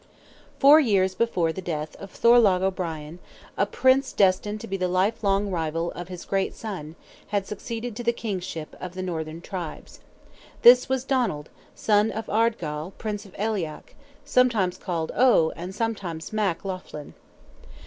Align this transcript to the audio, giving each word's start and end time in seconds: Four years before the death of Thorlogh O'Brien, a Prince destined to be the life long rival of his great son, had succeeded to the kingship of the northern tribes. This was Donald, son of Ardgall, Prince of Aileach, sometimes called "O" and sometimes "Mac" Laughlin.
Four 0.57 0.79
years 0.79 1.13
before 1.13 1.53
the 1.53 1.61
death 1.61 1.95
of 1.97 2.09
Thorlogh 2.11 2.63
O'Brien, 2.63 3.19
a 3.55 3.67
Prince 3.67 4.13
destined 4.13 4.59
to 4.61 4.67
be 4.67 4.75
the 4.75 4.87
life 4.87 5.23
long 5.23 5.51
rival 5.51 5.91
of 5.91 6.07
his 6.07 6.25
great 6.25 6.55
son, 6.55 6.95
had 7.27 7.45
succeeded 7.45 7.95
to 7.95 8.03
the 8.03 8.11
kingship 8.11 8.75
of 8.81 8.95
the 8.95 9.03
northern 9.03 9.41
tribes. 9.41 9.99
This 10.63 10.89
was 10.89 11.03
Donald, 11.03 11.49
son 11.75 12.09
of 12.09 12.25
Ardgall, 12.31 12.93
Prince 12.97 13.27
of 13.27 13.33
Aileach, 13.35 13.93
sometimes 14.25 14.79
called 14.79 15.11
"O" 15.13 15.51
and 15.55 15.75
sometimes 15.75 16.33
"Mac" 16.33 16.65
Laughlin. 16.65 17.13